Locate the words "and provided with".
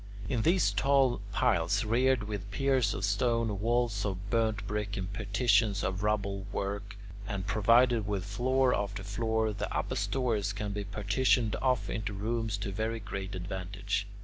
7.27-8.25